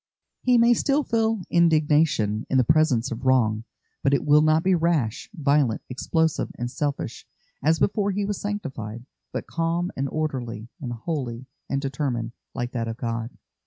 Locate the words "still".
0.73-1.03